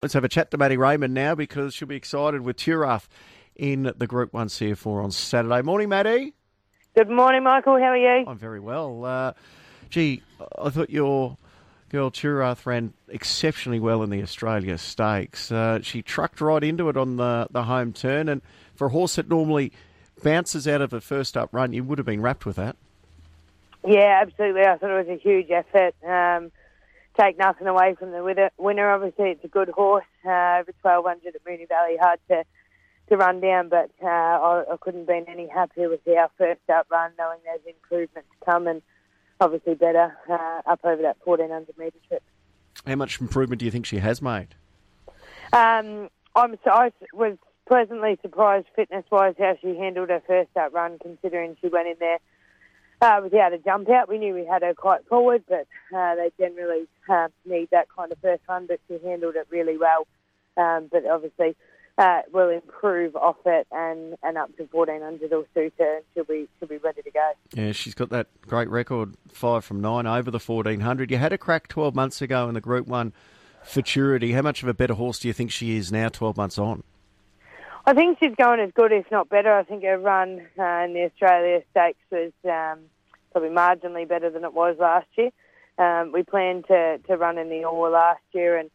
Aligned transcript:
Let's 0.00 0.14
have 0.14 0.22
a 0.22 0.28
chat 0.28 0.52
to 0.52 0.58
Maddie 0.58 0.76
Raymond 0.76 1.12
now 1.12 1.34
because 1.34 1.74
she'll 1.74 1.88
be 1.88 1.96
excited 1.96 2.42
with 2.42 2.56
Turath 2.56 3.08
in 3.56 3.92
the 3.96 4.06
Group 4.06 4.32
1 4.32 4.46
CF 4.46 4.86
Orr 4.86 5.02
on 5.02 5.10
Saturday. 5.10 5.60
Morning, 5.62 5.88
Maddie. 5.88 6.34
Good 6.94 7.10
morning, 7.10 7.42
Michael. 7.42 7.80
How 7.80 7.86
are 7.86 7.96
you? 7.96 8.24
I'm 8.28 8.38
very 8.38 8.60
well. 8.60 9.04
Uh, 9.04 9.32
gee, 9.90 10.22
I 10.56 10.70
thought 10.70 10.90
your 10.90 11.36
girl 11.88 12.12
Turath 12.12 12.64
ran 12.64 12.92
exceptionally 13.08 13.80
well 13.80 14.04
in 14.04 14.10
the 14.10 14.22
Australia 14.22 14.78
Stakes. 14.78 15.50
Uh, 15.50 15.80
she 15.82 16.00
trucked 16.00 16.40
right 16.40 16.62
into 16.62 16.88
it 16.88 16.96
on 16.96 17.16
the, 17.16 17.48
the 17.50 17.64
home 17.64 17.92
turn, 17.92 18.28
and 18.28 18.40
for 18.76 18.86
a 18.86 18.90
horse 18.90 19.16
that 19.16 19.28
normally 19.28 19.72
bounces 20.22 20.68
out 20.68 20.80
of 20.80 20.92
a 20.92 21.00
first 21.00 21.36
up 21.36 21.48
run, 21.50 21.72
you 21.72 21.82
would 21.82 21.98
have 21.98 22.06
been 22.06 22.22
rapt 22.22 22.46
with 22.46 22.54
that. 22.54 22.76
Yeah, 23.84 24.20
absolutely. 24.22 24.62
I 24.62 24.76
thought 24.76 24.92
it 24.92 25.08
was 25.08 25.18
a 25.18 25.20
huge 25.20 25.50
effort. 25.50 25.96
Um, 26.06 26.52
take 27.18 27.38
nothing 27.38 27.66
away 27.66 27.94
from 27.98 28.12
the 28.12 28.50
winner. 28.58 28.90
Obviously, 28.90 29.30
it's 29.30 29.44
a 29.44 29.48
good 29.48 29.68
horse. 29.68 30.04
Uh, 30.24 30.60
over 30.62 30.72
1200 30.82 31.34
at 31.34 31.44
Moonee 31.44 31.68
Valley, 31.68 31.96
hard 32.00 32.20
to 32.28 32.44
to 33.08 33.16
run 33.16 33.40
down, 33.40 33.70
but 33.70 33.90
uh, 34.02 34.06
I, 34.06 34.64
I 34.70 34.76
couldn't 34.82 35.00
have 35.00 35.06
been 35.06 35.24
any 35.28 35.48
happier 35.48 35.88
with 35.88 36.06
our 36.08 36.30
first 36.36 36.60
up 36.68 36.86
run, 36.90 37.10
knowing 37.18 37.38
there's 37.42 37.60
improvement 37.66 38.26
to 38.38 38.44
come 38.44 38.66
and 38.66 38.82
obviously 39.40 39.74
better 39.74 40.14
uh, 40.28 40.60
up 40.66 40.80
over 40.84 41.00
that 41.00 41.16
1400 41.24 41.78
metre 41.78 41.96
trip. 42.06 42.22
How 42.86 42.96
much 42.96 43.18
improvement 43.18 43.60
do 43.60 43.64
you 43.64 43.70
think 43.70 43.86
she 43.86 43.98
has 43.98 44.20
made? 44.20 44.48
Um, 45.54 46.10
I'm 46.34 46.58
so, 46.62 46.70
I 46.70 46.92
was 47.14 47.38
pleasantly 47.66 48.18
surprised 48.20 48.66
fitness 48.76 49.04
wise 49.10 49.34
how 49.38 49.56
she 49.60 49.76
handled 49.76 50.10
her 50.10 50.22
first 50.26 50.50
up 50.56 50.74
run, 50.74 50.98
considering 51.00 51.56
she 51.62 51.68
went 51.68 51.88
in 51.88 51.96
there 51.98 52.18
uh, 53.00 53.20
without 53.22 53.52
a 53.52 53.58
jump 53.58 53.88
out. 53.90 54.08
We 54.08 54.18
knew 54.18 54.34
we 54.34 54.44
had 54.44 54.62
her 54.62 54.74
quite 54.74 55.06
forward, 55.06 55.44
but 55.48 55.66
uh, 55.96 56.14
they 56.16 56.30
generally 56.38 56.86
uh, 57.08 57.28
need 57.44 57.70
that 57.70 57.88
kind 57.94 58.12
of 58.12 58.18
first 58.18 58.42
run, 58.48 58.66
but 58.66 58.80
she 58.88 58.98
handled 59.04 59.36
it 59.36 59.46
really 59.50 59.76
well. 59.76 60.06
Um, 60.56 60.88
but 60.90 61.06
obviously, 61.06 61.54
uh, 61.98 62.22
will 62.32 62.48
improve 62.48 63.16
off 63.16 63.36
it 63.44 63.66
and, 63.72 64.16
and 64.22 64.38
up 64.38 64.56
to 64.56 64.68
1400 64.70 65.30
will 65.30 65.44
suit 65.52 65.74
and 65.78 66.02
she'll 66.14 66.24
be, 66.24 66.48
she'll 66.58 66.68
be 66.68 66.78
ready 66.78 67.02
to 67.02 67.10
go. 67.10 67.32
Yeah, 67.52 67.72
she's 67.72 67.94
got 67.94 68.10
that 68.10 68.28
great 68.42 68.68
record, 68.68 69.16
five 69.28 69.64
from 69.64 69.80
nine 69.80 70.06
over 70.06 70.30
the 70.30 70.38
1400. 70.38 71.10
You 71.10 71.18
had 71.18 71.32
a 71.32 71.38
crack 71.38 71.68
12 71.68 71.94
months 71.94 72.22
ago 72.22 72.48
in 72.48 72.54
the 72.54 72.60
Group 72.60 72.86
1 72.86 73.12
Futurity. 73.64 74.32
How 74.32 74.42
much 74.42 74.62
of 74.62 74.68
a 74.68 74.74
better 74.74 74.94
horse 74.94 75.18
do 75.18 75.28
you 75.28 75.34
think 75.34 75.50
she 75.50 75.76
is 75.76 75.90
now 75.90 76.08
12 76.08 76.36
months 76.36 76.58
on? 76.58 76.84
I 77.88 77.94
think 77.94 78.18
she's 78.20 78.34
going 78.36 78.60
as 78.60 78.70
good, 78.74 78.92
if 78.92 79.10
not 79.10 79.30
better. 79.30 79.50
I 79.50 79.62
think 79.62 79.82
her 79.82 79.96
run 79.96 80.46
uh, 80.58 80.84
in 80.84 80.92
the 80.92 81.04
Australia 81.10 81.62
Stakes 81.70 82.04
was 82.12 82.32
um, 82.44 82.80
probably 83.32 83.48
marginally 83.48 84.06
better 84.06 84.28
than 84.28 84.44
it 84.44 84.52
was 84.52 84.76
last 84.78 85.06
year. 85.16 85.30
Um, 85.78 86.12
we 86.12 86.22
planned 86.22 86.66
to, 86.66 86.98
to 86.98 87.16
run 87.16 87.38
in 87.38 87.48
the 87.48 87.64
Orr 87.64 87.88
last 87.88 88.20
year 88.32 88.58
and 88.58 88.70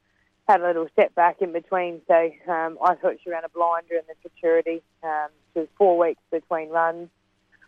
had 0.50 0.62
a 0.62 0.66
little 0.66 0.88
setback 0.96 1.44
in 1.44 1.54
between. 1.54 2.02
So 2.08 2.32
um, 2.52 2.80
I 2.84 2.96
thought 2.96 3.18
she 3.24 3.30
ran 3.30 3.46
a 3.46 3.50
blinder 3.50 3.94
in 3.94 4.02
the 4.08 4.16
Futurity. 4.28 4.82
Um, 5.04 5.28
she 5.54 5.60
was 5.60 5.68
four 5.78 5.96
weeks 5.96 6.24
between 6.32 6.70
runs, 6.70 7.10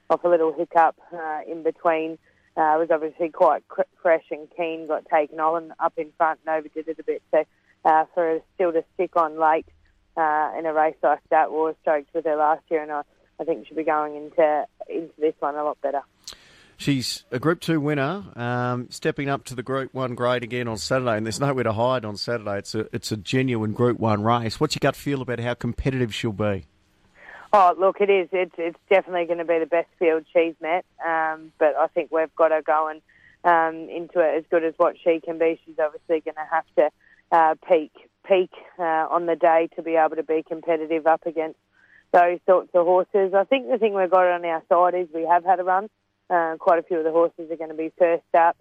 off 0.10 0.24
a 0.24 0.28
little 0.28 0.52
hiccup 0.52 0.96
uh, 1.14 1.42
in 1.48 1.62
between. 1.62 2.18
Uh, 2.58 2.74
was 2.80 2.88
obviously 2.90 3.30
quite 3.30 3.62
fresh 4.02 4.26
and 4.32 4.48
keen, 4.58 4.88
got 4.88 5.06
taken 5.14 5.40
on 5.40 5.76
up 5.80 5.94
in 5.98 6.12
front 6.18 6.40
and 6.44 6.58
overdid 6.58 6.88
it 6.88 6.98
a 6.98 7.04
bit. 7.04 7.22
So 7.30 7.44
uh, 7.86 8.06
for 8.16 8.24
her 8.24 8.40
still 8.56 8.74
to 8.74 8.84
stick 8.96 9.16
on 9.16 9.40
late 9.40 9.68
uh, 10.18 10.52
in 10.58 10.66
a 10.66 10.74
race 10.74 10.96
like 11.04 11.20
that. 11.30 11.52
We 11.52 11.58
were 11.58 11.76
stoked 11.82 12.14
with 12.14 12.26
her 12.26 12.36
last 12.36 12.64
year, 12.70 12.84
and 12.84 12.92
I, 12.92 13.02
I 13.40 13.44
think 13.44 13.68
she'll 13.68 13.78
be 13.78 13.84
going 13.84 14.16
into 14.16 14.66
into 14.90 15.14
this 15.18 15.34
one 15.40 15.56
a 15.56 15.64
lot 15.64 15.82
better. 15.82 16.02
She's 16.78 17.24
a 17.32 17.40
Group 17.40 17.62
2 17.62 17.80
winner, 17.80 18.26
um, 18.36 18.90
stepping 18.90 19.30
up 19.30 19.46
to 19.46 19.56
the 19.56 19.64
Group 19.64 19.94
1 19.94 20.14
grade 20.14 20.44
again 20.44 20.68
on 20.68 20.78
Saturday, 20.78 21.16
and 21.16 21.26
there's 21.26 21.40
nowhere 21.40 21.64
to 21.64 21.72
hide 21.72 22.04
on 22.04 22.18
Saturday. 22.18 22.58
It's 22.58 22.76
a, 22.76 22.94
it's 22.94 23.14
a 23.14 23.18
genuine 23.18 23.72
Group 23.72 23.98
1 23.98 24.24
race. 24.24 24.60
What's 24.60 24.76
your 24.76 24.82
gut 24.82 24.96
feel 24.96 25.22
about 25.22 25.40
how 25.40 25.54
competitive 25.54 26.14
she'll 26.14 26.34
be? 26.34 26.66
Oh, 27.54 27.74
look, 27.80 28.02
it 28.02 28.10
is. 28.10 28.28
It's, 28.34 28.56
it's 28.58 28.78
definitely 28.90 29.26
going 29.26 29.38
to 29.38 29.46
be 29.46 29.58
the 29.60 29.66
best 29.66 29.88
field 29.98 30.26
she's 30.34 30.56
met, 30.62 30.84
um, 31.06 31.54
but 31.58 31.78
I 31.78 31.88
think 31.88 32.12
we've 32.12 32.36
got 32.36 32.52
her 32.52 32.62
going 32.62 33.02
um, 33.46 33.88
into 33.90 34.20
it 34.20 34.40
as 34.40 34.44
good 34.52 34.66
as 34.66 34.74
what 34.76 34.96
she 35.02 35.22
can 35.22 35.38
be. 35.38 35.58
She's 35.66 35.80
obviously 35.80 36.20
going 36.20 36.36
to 36.36 36.48
have 36.52 36.66
to 36.76 36.90
uh, 37.32 37.56
peak 37.70 37.94
peak 38.28 38.52
uh, 38.80 39.08
on 39.10 39.26
the 39.26 39.36
day 39.36 39.70
to 39.76 39.82
be 39.82 39.96
able 39.96 40.16
to 40.16 40.24
be 40.24 40.44
competitive 40.48 41.08
up 41.08 41.26
against 41.26 41.60
those 42.12 42.40
sorts 42.48 42.70
of 42.74 42.86
horses. 42.86 43.34
I 43.34 43.44
think 43.44 43.70
the 43.70 43.78
thing 43.78 43.94
we've 43.94 44.10
got 44.10 44.28
on 44.28 44.46
our 44.46 44.64
side 44.70 44.96
is 44.96 45.08
we 45.14 45.26
have 45.26 45.44
had 45.44 45.60
a 45.60 45.64
run. 45.64 45.90
Uh, 46.30 46.56
quite 46.58 46.80
a 46.80 46.84
few 46.84 46.98
of 46.98 47.04
the 47.04 47.12
horses 47.12 47.52
are 47.52 47.58
going 47.58 47.70
to 47.70 47.76
be 47.76 47.92
first 47.98 48.24
up. 48.34 48.58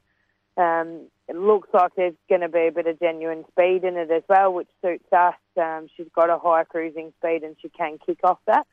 Um, 0.57 1.09
it 1.29 1.37
looks 1.37 1.69
like 1.73 1.93
there's 1.97 2.15
going 2.29 2.43
to 2.43 2.49
be 2.49 2.67
a 2.67 2.73
bit 2.73 2.87
of 2.87 3.01
genuine 3.01 3.45
speed 3.51 3.85
in 3.85 3.97
it 3.97 4.11
as 4.11 4.23
well, 4.29 4.53
which 4.53 4.69
suits 4.83 5.11
us. 5.13 5.35
Um, 5.57 5.89
she's 5.97 6.09
got 6.15 6.31
a 6.31 6.39
high 6.39 6.65
cruising 6.65 7.13
speed 7.19 7.43
and 7.43 7.57
she 7.61 7.69
can 7.71 7.99
kick 8.05 8.19
off 8.23 8.39
that. 8.47 8.67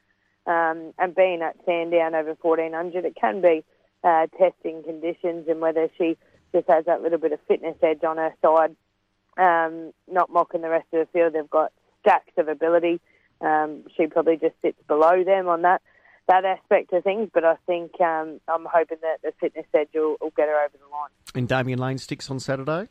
Um, 0.45 0.93
and 0.97 1.15
being 1.15 1.41
at 1.41 1.55
Sandown 1.65 2.15
over 2.15 2.35
1400, 2.41 3.05
it 3.05 3.15
can 3.15 3.41
be 3.41 3.63
uh, 4.03 4.27
testing 4.37 4.83
conditions 4.83 5.47
and 5.47 5.61
whether 5.61 5.87
she 5.97 6.17
just 6.53 6.67
has 6.67 6.85
that 6.85 7.01
little 7.01 7.19
bit 7.19 7.31
of 7.31 7.39
fitness 7.47 7.77
edge 7.81 8.03
on 8.03 8.17
her 8.17 8.33
side 8.41 8.75
um, 9.37 9.93
not 10.09 10.29
mocking 10.29 10.61
the 10.61 10.69
rest 10.69 10.87
of 10.93 10.99
the 10.99 11.11
field. 11.11 11.33
They've 11.33 11.49
got 11.49 11.71
stacks 12.01 12.33
of 12.37 12.47
ability. 12.47 13.01
Um, 13.41 13.83
she 13.97 14.07
probably 14.07 14.37
just 14.37 14.55
sits 14.61 14.77
below 14.87 15.23
them 15.23 15.47
on 15.47 15.63
that 15.63 15.81
that 16.27 16.45
aspect 16.45 16.93
of 16.93 17.03
things. 17.03 17.29
But 17.33 17.43
I 17.43 17.55
think 17.65 17.99
um, 17.99 18.39
I'm 18.47 18.65
hoping 18.65 18.99
that 19.01 19.21
the 19.23 19.33
fitness 19.39 19.65
edge 19.73 19.89
will, 19.93 20.17
will, 20.21 20.31
get 20.35 20.47
her 20.47 20.63
over 20.63 20.77
the 20.77 20.89
line. 20.91 21.09
And 21.35 21.47
Damian 21.47 21.79
Lane 21.79 21.97
sticks 21.97 22.29
on 22.29 22.39
Saturday. 22.39 22.87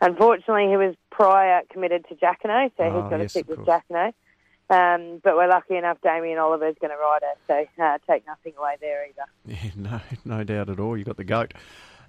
Unfortunately, 0.00 0.68
he 0.68 0.76
was 0.76 0.94
prior 1.10 1.62
committed 1.70 2.06
to 2.08 2.14
Jacquinot, 2.14 2.72
so 2.76 2.84
oh, 2.84 3.02
he's 3.02 3.10
got 3.10 3.16
to 3.18 3.28
stick 3.28 3.48
with 3.48 3.60
Jacquinot. 3.60 4.14
Um, 4.70 5.20
but 5.22 5.36
we're 5.36 5.48
lucky 5.48 5.76
enough 5.76 5.98
Damien 6.02 6.38
Oliver 6.38 6.68
is 6.68 6.76
going 6.80 6.90
to 6.90 6.96
ride 6.96 7.20
her, 7.22 7.66
so 7.76 7.84
uh, 7.84 7.98
take 8.10 8.26
nothing 8.26 8.54
away 8.58 8.76
there 8.80 9.06
either. 9.06 9.24
Yeah, 9.46 9.70
no, 9.76 10.00
no 10.24 10.44
doubt 10.44 10.70
at 10.70 10.80
all. 10.80 10.96
You've 10.96 11.06
got 11.06 11.18
the 11.18 11.24
goat. 11.24 11.52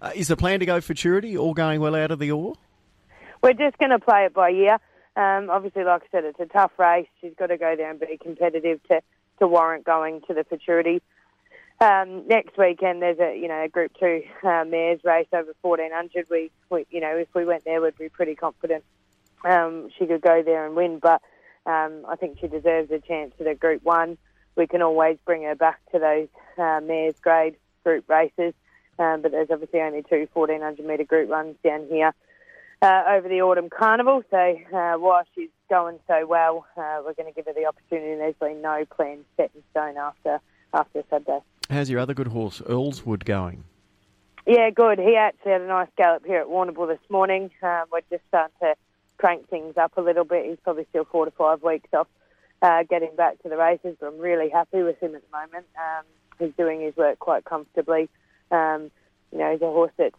Uh, 0.01 0.11
is 0.15 0.29
the 0.29 0.37
plan 0.37 0.61
to 0.61 0.65
go 0.65 0.79
for 0.79 0.87
futurity, 0.87 1.37
all 1.37 1.53
going 1.53 1.81
well 1.81 1.95
out 1.95 2.11
of 2.11 2.19
the 2.19 2.31
Orr? 2.31 2.55
We're 3.45 3.53
just 3.53 3.77
going 3.77 3.91
to 3.91 3.99
play 3.99 4.25
it 4.25 4.33
by 4.33 4.49
ear. 4.49 4.79
Um, 5.15 5.51
obviously, 5.51 5.83
like 5.83 6.01
I 6.01 6.05
said, 6.11 6.25
it's 6.25 6.39
a 6.39 6.47
tough 6.47 6.71
race. 6.79 7.07
She's 7.21 7.35
got 7.37 7.47
to 7.47 7.57
go 7.57 7.75
there 7.75 7.91
and 7.91 7.99
be 7.99 8.17
competitive 8.19 8.81
to, 8.89 9.01
to 9.39 9.47
warrant 9.47 9.85
going 9.85 10.21
to 10.21 10.33
the 10.33 10.43
futurity. 10.43 10.99
Um, 11.79 12.27
next 12.27 12.57
weekend, 12.57 13.03
there's 13.03 13.19
a 13.19 13.37
you 13.37 13.47
know 13.47 13.61
a 13.61 13.67
Group 13.67 13.91
Two 13.99 14.23
uh, 14.43 14.63
mares 14.65 15.01
race 15.03 15.27
over 15.31 15.53
1400. 15.61 16.25
We, 16.29 16.49
we 16.71 16.87
you 16.89 17.01
know 17.01 17.17
if 17.17 17.27
we 17.35 17.45
went 17.45 17.65
there, 17.65 17.81
we'd 17.81 17.97
be 17.97 18.09
pretty 18.09 18.33
confident 18.33 18.83
um, 19.43 19.89
she 19.97 20.07
could 20.07 20.21
go 20.21 20.41
there 20.41 20.65
and 20.65 20.75
win. 20.75 20.99
But 20.99 21.21
um, 21.67 22.03
I 22.07 22.15
think 22.15 22.39
she 22.39 22.47
deserves 22.47 22.89
a 22.91 22.99
chance 22.99 23.33
at 23.39 23.45
a 23.45 23.53
Group 23.53 23.83
One. 23.83 24.17
We 24.55 24.65
can 24.65 24.81
always 24.81 25.17
bring 25.23 25.43
her 25.43 25.55
back 25.55 25.79
to 25.91 25.99
those 25.99 26.29
uh, 26.57 26.79
mares 26.81 27.19
grade 27.21 27.57
group 27.83 28.09
races. 28.09 28.53
Um, 28.97 29.21
but 29.21 29.31
there's 29.31 29.51
obviously 29.51 29.81
only 29.81 30.01
two 30.01 30.27
1400 30.33 30.85
metre 30.85 31.03
group 31.03 31.29
runs 31.29 31.57
down 31.61 31.85
here 31.89 32.13
uh, 32.81 33.03
over 33.09 33.27
the 33.27 33.41
autumn 33.41 33.69
carnival. 33.69 34.23
So 34.29 34.37
uh, 34.73 34.93
while 34.93 35.23
she's 35.33 35.49
going 35.69 35.99
so 36.07 36.25
well, 36.25 36.65
uh, 36.77 37.01
we're 37.05 37.13
going 37.13 37.31
to 37.31 37.35
give 37.35 37.45
her 37.45 37.53
the 37.53 37.65
opportunity. 37.65 38.15
There's 38.15 38.35
been 38.39 38.61
no 38.61 38.85
plan 38.85 39.19
set 39.37 39.51
in 39.55 39.63
stone 39.71 39.97
after 39.97 40.39
after 40.73 41.03
Saturday. 41.09 41.39
How's 41.69 41.89
your 41.89 41.99
other 41.99 42.13
good 42.13 42.27
horse, 42.27 42.61
Earlswood, 42.61 43.23
going? 43.25 43.63
Yeah, 44.45 44.69
good. 44.69 44.99
He 44.99 45.15
actually 45.15 45.53
had 45.53 45.61
a 45.61 45.67
nice 45.67 45.87
gallop 45.97 46.25
here 46.25 46.39
at 46.39 46.47
Warrnambool 46.47 46.87
this 46.87 47.09
morning. 47.09 47.49
Um, 47.63 47.85
we're 47.91 48.01
just 48.11 48.23
starting 48.27 48.53
to 48.61 48.75
crank 49.17 49.49
things 49.49 49.75
up 49.77 49.97
a 49.97 50.01
little 50.01 50.25
bit. 50.25 50.45
He's 50.45 50.59
probably 50.63 50.85
still 50.89 51.05
four 51.05 51.25
to 51.25 51.31
five 51.31 51.63
weeks 51.63 51.89
off 51.93 52.07
uh, 52.61 52.83
getting 52.83 53.15
back 53.15 53.41
to 53.43 53.49
the 53.49 53.57
races, 53.57 53.95
but 53.99 54.07
I'm 54.07 54.19
really 54.19 54.49
happy 54.49 54.83
with 54.83 54.99
him 54.99 55.15
at 55.15 55.23
the 55.23 55.37
moment. 55.37 55.65
Um, 55.77 56.05
he's 56.37 56.53
doing 56.57 56.81
his 56.81 56.95
work 56.95 57.19
quite 57.19 57.45
comfortably. 57.45 58.09
Um, 58.51 58.91
you 59.31 59.39
know, 59.39 59.51
he's 59.51 59.61
a 59.61 59.65
horse 59.65 59.91
that's 59.97 60.15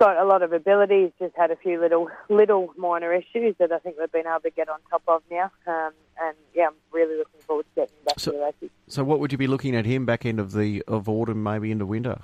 got 0.00 0.16
a 0.16 0.24
lot 0.24 0.42
of 0.42 0.52
abilities. 0.52 1.12
Just 1.18 1.36
had 1.36 1.50
a 1.50 1.56
few 1.56 1.78
little 1.78 2.08
little 2.28 2.72
minor 2.76 3.12
issues 3.12 3.54
that 3.58 3.70
I 3.70 3.78
think 3.78 3.96
we've 4.00 4.10
been 4.10 4.26
able 4.26 4.40
to 4.40 4.50
get 4.50 4.68
on 4.68 4.78
top 4.90 5.02
of 5.06 5.22
now. 5.30 5.52
Um, 5.66 5.92
and 6.20 6.36
yeah, 6.54 6.68
I'm 6.68 6.74
really 6.90 7.16
looking 7.16 7.40
forward 7.46 7.66
to 7.74 7.82
getting 7.82 7.94
back 8.06 8.18
so, 8.18 8.32
to 8.32 8.38
the 8.38 8.44
races. 8.44 8.70
So, 8.88 9.04
what 9.04 9.20
would 9.20 9.30
you 9.30 9.38
be 9.38 9.46
looking 9.46 9.76
at 9.76 9.84
him 9.84 10.06
back 10.06 10.24
end 10.24 10.40
of 10.40 10.52
the 10.52 10.82
of 10.88 11.08
autumn, 11.08 11.42
maybe 11.42 11.70
into 11.70 11.86
winter? 11.86 12.20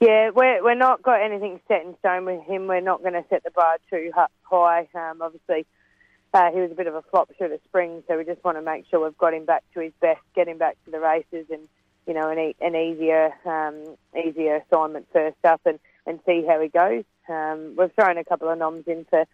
Yeah, 0.00 0.30
we're 0.34 0.62
we're 0.62 0.74
not 0.74 1.02
got 1.02 1.22
anything 1.22 1.60
set 1.68 1.84
in 1.84 1.96
stone 2.00 2.24
with 2.24 2.42
him. 2.42 2.66
We're 2.66 2.80
not 2.80 3.00
going 3.00 3.14
to 3.14 3.24
set 3.30 3.44
the 3.44 3.50
bar 3.52 3.78
too 3.88 4.10
high. 4.42 4.88
Um, 4.94 5.22
obviously, 5.22 5.66
uh, 6.34 6.50
he 6.50 6.60
was 6.60 6.72
a 6.72 6.74
bit 6.74 6.88
of 6.88 6.94
a 6.94 7.02
flop 7.02 7.30
through 7.38 7.50
the 7.50 7.60
spring, 7.68 8.02
so 8.08 8.18
we 8.18 8.24
just 8.24 8.42
want 8.42 8.58
to 8.58 8.62
make 8.62 8.86
sure 8.90 9.04
we've 9.04 9.16
got 9.18 9.32
him 9.32 9.44
back 9.44 9.62
to 9.74 9.80
his 9.80 9.92
best, 10.00 10.20
get 10.34 10.48
him 10.48 10.58
back 10.58 10.76
to 10.86 10.90
the 10.90 11.00
races, 11.00 11.46
and 11.50 11.68
you 12.06 12.14
know, 12.14 12.30
an, 12.30 12.38
e- 12.38 12.56
an 12.60 12.74
easier 12.74 13.32
um, 13.44 13.96
easier 14.18 14.56
assignment 14.56 15.06
first 15.12 15.36
up, 15.44 15.60
and 15.64 15.78
and 16.10 16.20
see 16.26 16.44
how 16.46 16.60
he 16.60 16.68
goes. 16.68 17.04
Um, 17.28 17.74
we've 17.78 17.92
thrown 17.94 18.18
a 18.18 18.24
couple 18.24 18.50
of 18.50 18.58
noms 18.58 18.84
in 18.86 19.06
for 19.08 19.24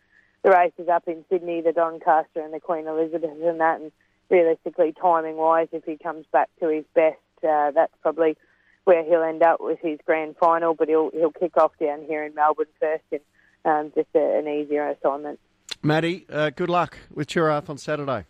the 0.43 0.51
races 0.51 0.89
up 0.89 1.09
in 1.09 1.25
Sydney, 1.29 1.61
the 1.63 1.73
Doncaster 1.73 2.41
and 2.41 2.55
the 2.55 2.61
Queen 2.61 2.87
Elizabeth 2.87 3.31
and 3.43 3.61
that. 3.61 3.81
And 3.81 3.91
realistically, 4.31 4.95
timing 5.01 5.37
wise, 5.37 5.69
if 5.73 5.85
he 5.85 5.97
comes 5.97 6.27
back 6.33 6.49
to 6.61 6.69
his 6.69 6.85
best, 6.95 7.17
uh, 7.43 7.73
that's 7.73 7.93
probably 8.03 8.37
where 8.85 9.03
he'll 9.05 9.23
end 9.23 9.43
up 9.43 9.61
with 9.61 9.81
his 9.81 9.99
grand 10.07 10.37
final. 10.37 10.75
But 10.75 10.89
he'll 10.89 11.11
he'll 11.13 11.33
kick 11.33 11.57
off 11.57 11.73
down 11.81 12.03
here 12.07 12.23
in 12.23 12.35
Melbourne 12.35 12.67
first, 12.79 13.05
and 13.11 13.21
um, 13.65 13.93
just 13.95 14.09
a, 14.15 14.39
an 14.39 14.47
easier 14.47 14.89
assignment. 14.89 15.41
Maddie, 15.83 16.27
uh, 16.31 16.51
good 16.51 16.71
luck 16.71 16.99
with 17.13 17.29
Turath 17.29 17.69
on 17.69 17.79
Saturday. 17.79 18.25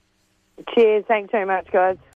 Cheers. 0.74 1.04
Thanks 1.06 1.30
very 1.32 1.44
much, 1.44 1.70
guys. 1.70 1.98